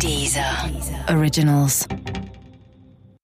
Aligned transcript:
Dieser 0.00 0.70
Originals. 1.08 1.86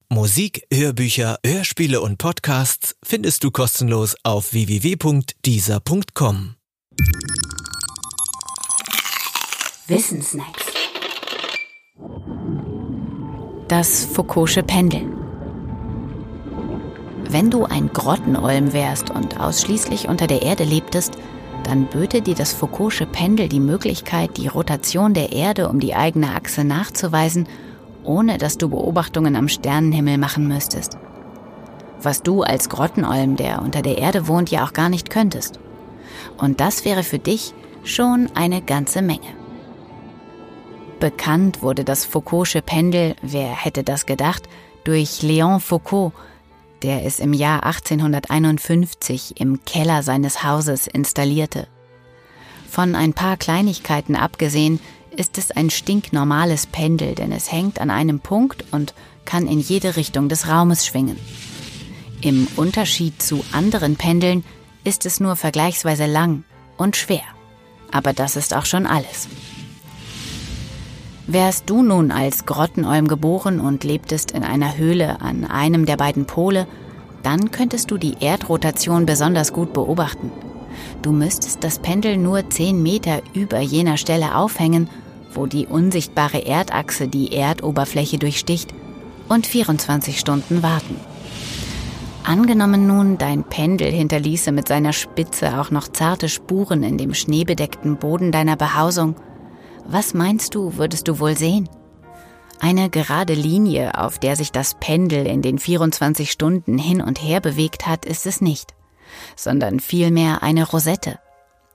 Musik, 0.08 0.62
Hörbücher, 0.72 1.38
Hörspiele 1.44 2.00
und 2.00 2.18
Podcasts 2.18 2.96
findest 3.02 3.44
du 3.44 3.50
kostenlos 3.50 4.16
auf 4.22 4.52
www.dieser.com. 4.52 6.54
Wissensnacks. 9.86 10.64
Das 13.68 14.06
Foucault'sche 14.06 14.62
Pendel. 14.62 15.02
Wenn 17.28 17.50
du 17.50 17.64
ein 17.64 17.92
Grottenolm 17.92 18.72
wärst 18.72 19.10
und 19.10 19.38
ausschließlich 19.38 20.08
unter 20.08 20.26
der 20.26 20.42
Erde 20.42 20.64
lebtest, 20.64 21.12
dann 21.60 21.86
böte 21.86 22.22
dir 22.22 22.34
das 22.34 22.54
Foucault'sche 22.54 23.06
Pendel 23.06 23.48
die 23.48 23.60
Möglichkeit, 23.60 24.36
die 24.36 24.48
Rotation 24.48 25.14
der 25.14 25.32
Erde 25.32 25.68
um 25.68 25.80
die 25.80 25.94
eigene 25.94 26.34
Achse 26.34 26.64
nachzuweisen, 26.64 27.48
ohne 28.04 28.38
dass 28.38 28.58
du 28.58 28.68
Beobachtungen 28.68 29.36
am 29.36 29.48
Sternenhimmel 29.48 30.18
machen 30.18 30.48
müsstest. 30.48 30.96
Was 32.02 32.22
du 32.22 32.42
als 32.42 32.68
Grottenolm, 32.68 33.36
der 33.36 33.62
unter 33.62 33.82
der 33.82 33.98
Erde 33.98 34.26
wohnt, 34.26 34.50
ja 34.50 34.64
auch 34.64 34.72
gar 34.72 34.88
nicht 34.88 35.10
könntest. 35.10 35.60
Und 36.38 36.60
das 36.60 36.84
wäre 36.84 37.02
für 37.02 37.18
dich 37.18 37.54
schon 37.84 38.28
eine 38.34 38.62
ganze 38.62 39.02
Menge. 39.02 39.34
Bekannt 40.98 41.62
wurde 41.62 41.84
das 41.84 42.06
Foucault'sche 42.06 42.62
Pendel, 42.62 43.16
wer 43.22 43.48
hätte 43.48 43.84
das 43.84 44.06
gedacht, 44.06 44.48
durch 44.84 45.20
Léon 45.20 45.60
Foucault, 45.60 46.12
der 46.82 47.04
es 47.04 47.18
im 47.18 47.32
Jahr 47.32 47.64
1851 47.64 49.40
im 49.40 49.64
Keller 49.64 50.02
seines 50.02 50.42
Hauses 50.42 50.86
installierte. 50.86 51.66
Von 52.68 52.94
ein 52.94 53.12
paar 53.12 53.36
Kleinigkeiten 53.36 54.16
abgesehen 54.16 54.80
ist 55.16 55.38
es 55.38 55.50
ein 55.50 55.70
stinknormales 55.70 56.66
Pendel, 56.66 57.14
denn 57.14 57.32
es 57.32 57.50
hängt 57.50 57.80
an 57.80 57.90
einem 57.90 58.20
Punkt 58.20 58.64
und 58.70 58.94
kann 59.24 59.46
in 59.46 59.60
jede 59.60 59.96
Richtung 59.96 60.28
des 60.28 60.48
Raumes 60.48 60.86
schwingen. 60.86 61.18
Im 62.20 62.46
Unterschied 62.56 63.20
zu 63.20 63.44
anderen 63.52 63.96
Pendeln 63.96 64.44
ist 64.84 65.06
es 65.06 65.20
nur 65.20 65.36
vergleichsweise 65.36 66.06
lang 66.06 66.44
und 66.76 66.96
schwer. 66.96 67.24
Aber 67.90 68.12
das 68.12 68.36
ist 68.36 68.54
auch 68.54 68.66
schon 68.66 68.86
alles. 68.86 69.28
Wärst 71.32 71.70
du 71.70 71.84
nun 71.84 72.10
als 72.10 72.44
Grottenolm 72.44 73.06
geboren 73.06 73.60
und 73.60 73.84
lebtest 73.84 74.32
in 74.32 74.42
einer 74.42 74.76
Höhle 74.76 75.20
an 75.20 75.44
einem 75.44 75.86
der 75.86 75.96
beiden 75.96 76.24
Pole, 76.24 76.66
dann 77.22 77.52
könntest 77.52 77.92
du 77.92 77.98
die 77.98 78.16
Erdrotation 78.18 79.06
besonders 79.06 79.52
gut 79.52 79.72
beobachten. 79.72 80.32
Du 81.02 81.12
müsstest 81.12 81.62
das 81.62 81.78
Pendel 81.78 82.16
nur 82.16 82.50
10 82.50 82.82
Meter 82.82 83.22
über 83.32 83.60
jener 83.60 83.96
Stelle 83.96 84.34
aufhängen, 84.34 84.90
wo 85.32 85.46
die 85.46 85.66
unsichtbare 85.66 86.44
Erdachse 86.44 87.06
die 87.06 87.32
Erdoberfläche 87.32 88.18
durchsticht, 88.18 88.74
und 89.28 89.46
24 89.46 90.18
Stunden 90.18 90.64
warten. 90.64 90.96
Angenommen 92.24 92.88
nun, 92.88 93.18
dein 93.18 93.44
Pendel 93.44 93.92
hinterließe 93.92 94.50
mit 94.50 94.66
seiner 94.66 94.92
Spitze 94.92 95.60
auch 95.60 95.70
noch 95.70 95.86
zarte 95.86 96.28
Spuren 96.28 96.82
in 96.82 96.98
dem 96.98 97.14
schneebedeckten 97.14 97.98
Boden 97.98 98.32
deiner 98.32 98.56
Behausung, 98.56 99.14
was 99.86 100.14
meinst 100.14 100.54
du, 100.54 100.76
würdest 100.76 101.08
du 101.08 101.18
wohl 101.18 101.36
sehen? 101.36 101.68
Eine 102.60 102.90
gerade 102.90 103.32
Linie, 103.32 103.98
auf 103.98 104.18
der 104.18 104.36
sich 104.36 104.52
das 104.52 104.74
Pendel 104.78 105.26
in 105.26 105.40
den 105.40 105.58
24 105.58 106.30
Stunden 106.30 106.76
hin 106.76 107.00
und 107.00 107.22
her 107.22 107.40
bewegt 107.40 107.86
hat, 107.86 108.04
ist 108.04 108.26
es 108.26 108.40
nicht, 108.40 108.74
sondern 109.34 109.80
vielmehr 109.80 110.42
eine 110.42 110.68
Rosette, 110.68 111.18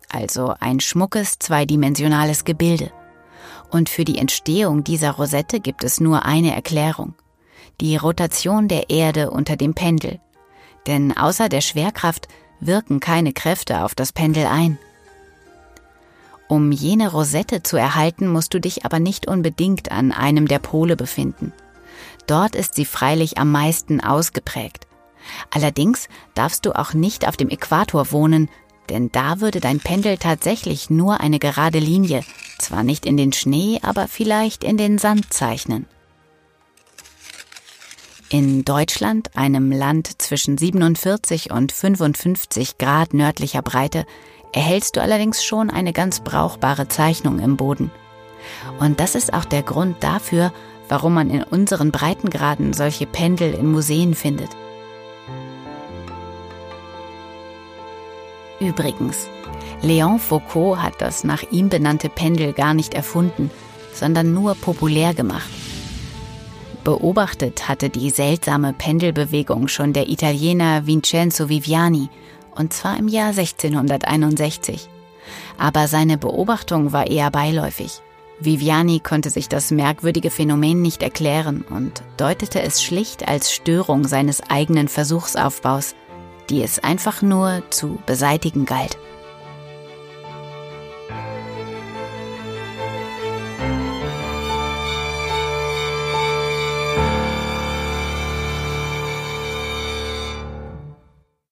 also 0.10 0.54
ein 0.60 0.80
schmuckes 0.80 1.40
zweidimensionales 1.40 2.46
Gebilde. 2.46 2.92
Und 3.72 3.90
für 3.90 4.06
die 4.06 4.20
Entstehung 4.20 4.84
dieser 4.84 5.12
Rosette 5.12 5.60
gibt 5.60 5.84
es 5.84 6.00
nur 6.00 6.24
eine 6.26 6.54
Erklärung. 6.54 7.16
Die 7.82 7.98
Rotation 7.98 8.68
der 8.68 8.90
Erde 8.90 9.32
unter 9.32 9.58
dem 9.58 9.74
Pendel. 9.74 10.20
Denn 10.88 11.18
außer 11.18 11.50
der 11.50 11.62
Schwerkraft 11.62 12.28
wirken 12.60 13.00
keine 13.00 13.34
Kräfte 13.34 13.84
auf 13.84 13.96
das 13.96 14.14
Pendel 14.14 14.46
ein. 14.46 14.78
Um 16.48 16.72
jene 16.72 17.12
Rosette 17.12 17.64
zu 17.64 17.78
erhalten, 17.78 18.28
musst 18.28 18.54
du 18.54 18.60
dich 18.60 18.86
aber 18.86 19.00
nicht 19.00 19.28
unbedingt 19.28 19.92
an 19.92 20.12
einem 20.12 20.48
der 20.48 20.60
Pole 20.60 20.96
befinden. 20.96 21.54
Dort 22.28 22.56
ist 22.56 22.76
sie 22.76 22.86
freilich 22.86 23.38
am 23.38 23.52
meisten 23.52 24.00
ausgeprägt. 24.02 24.88
Allerdings 25.50 26.08
darfst 26.36 26.66
du 26.66 26.74
auch 26.74 26.94
nicht 26.94 27.28
auf 27.28 27.36
dem 27.36 27.50
Äquator 27.50 28.12
wohnen, 28.12 28.50
denn 28.90 29.12
da 29.12 29.42
würde 29.42 29.60
dein 29.60 29.80
Pendel 29.80 30.18
tatsächlich 30.18 30.92
nur 30.92 31.20
eine 31.20 31.40
gerade 31.40 31.80
Linie, 31.80 32.22
zwar 32.60 32.84
nicht 32.84 33.08
in 33.08 33.18
den 33.18 33.34
Schnee, 33.34 33.80
aber 33.82 34.08
vielleicht 34.08 34.64
in 34.64 34.78
den 34.78 35.00
Sand 35.00 35.34
zeichnen. 35.34 35.88
In 38.30 38.66
Deutschland, 38.66 39.38
einem 39.38 39.72
Land 39.72 40.20
zwischen 40.20 40.58
47 40.58 41.52
und 41.52 41.72
55 41.72 42.80
Grad 42.80 43.14
nördlicher 43.14 43.62
Breite, 43.62 44.08
erhältst 44.52 44.96
du 44.96 45.02
allerdings 45.02 45.44
schon 45.44 45.70
eine 45.70 45.94
ganz 45.94 46.22
brauchbare 46.22 46.88
Zeichnung 46.88 47.38
im 47.38 47.56
Boden. 47.56 47.92
Und 48.80 49.00
das 49.00 49.14
ist 49.14 49.32
auch 49.32 49.46
der 49.46 49.62
Grund 49.62 49.98
dafür, 50.00 50.52
warum 50.90 51.14
man 51.14 51.30
in 51.30 51.44
unseren 51.44 51.92
Breitengraden 51.92 52.74
solche 52.74 53.06
Pendel 53.06 53.54
in 53.54 53.72
Museen 53.72 54.16
findet. 54.16 54.50
Übrigens, 58.60 59.28
Léon 59.84 60.18
Foucault 60.18 60.82
hat 60.82 61.00
das 61.00 61.24
nach 61.24 61.44
ihm 61.52 61.70
benannte 61.70 62.10
Pendel 62.10 62.54
gar 62.54 62.74
nicht 62.74 62.96
erfunden, 62.96 63.52
sondern 63.94 64.34
nur 64.34 64.56
populär 64.56 65.14
gemacht. 65.14 65.50
Beobachtet 66.86 67.68
hatte 67.68 67.90
die 67.90 68.12
seltsame 68.12 68.72
Pendelbewegung 68.72 69.68
schon 69.68 69.92
der 69.92 70.08
Italiener 70.08 70.86
Vincenzo 70.86 71.50
Viviani, 71.50 72.10
und 72.56 72.74
zwar 72.74 73.00
im 73.00 73.08
Jahr 73.08 73.30
1661. 73.30 74.88
Aber 75.58 75.88
seine 75.88 76.20
Beobachtung 76.20 76.94
war 76.94 77.08
eher 77.08 77.32
beiläufig. 77.32 78.02
Viviani 78.40 79.00
konnte 79.00 79.32
sich 79.32 79.50
das 79.50 79.72
merkwürdige 79.72 80.30
Phänomen 80.30 80.84
nicht 80.84 81.02
erklären 81.02 81.66
und 81.68 82.04
deutete 82.18 82.62
es 82.62 82.84
schlicht 82.84 83.28
als 83.28 83.52
Störung 83.52 84.08
seines 84.08 84.44
eigenen 84.48 84.88
Versuchsaufbaus, 84.88 85.96
die 86.52 86.62
es 86.62 86.78
einfach 86.78 87.24
nur 87.24 87.64
zu 87.72 87.98
beseitigen 88.06 88.66
galt. 88.66 89.00